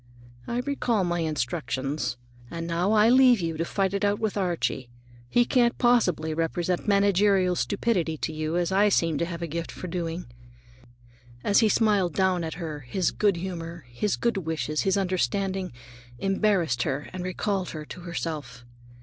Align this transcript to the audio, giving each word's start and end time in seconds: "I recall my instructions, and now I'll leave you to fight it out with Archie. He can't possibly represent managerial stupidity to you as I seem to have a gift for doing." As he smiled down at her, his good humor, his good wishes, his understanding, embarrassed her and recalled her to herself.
"I 0.47 0.61
recall 0.61 1.03
my 1.03 1.19
instructions, 1.19 2.17
and 2.49 2.65
now 2.65 2.93
I'll 2.93 3.13
leave 3.13 3.39
you 3.39 3.55
to 3.57 3.63
fight 3.65 3.93
it 3.93 4.03
out 4.03 4.17
with 4.17 4.35
Archie. 4.35 4.89
He 5.29 5.45
can't 5.45 5.77
possibly 5.77 6.33
represent 6.33 6.87
managerial 6.87 7.55
stupidity 7.55 8.17
to 8.17 8.33
you 8.33 8.57
as 8.57 8.71
I 8.71 8.89
seem 8.89 9.19
to 9.19 9.25
have 9.25 9.43
a 9.43 9.47
gift 9.47 9.71
for 9.71 9.85
doing." 9.87 10.25
As 11.43 11.59
he 11.59 11.69
smiled 11.69 12.15
down 12.15 12.43
at 12.43 12.55
her, 12.55 12.79
his 12.79 13.11
good 13.11 13.35
humor, 13.35 13.85
his 13.89 14.15
good 14.15 14.37
wishes, 14.37 14.81
his 14.81 14.97
understanding, 14.97 15.71
embarrassed 16.17 16.81
her 16.81 17.07
and 17.13 17.23
recalled 17.23 17.69
her 17.69 17.85
to 17.85 18.01
herself. 18.01 18.65